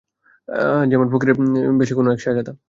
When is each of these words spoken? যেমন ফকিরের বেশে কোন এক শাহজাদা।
যেমন 0.91 1.07
ফকিরের 1.11 1.35
বেশে 1.79 1.93
কোন 1.95 2.05
এক 2.11 2.19
শাহজাদা। 2.19 2.51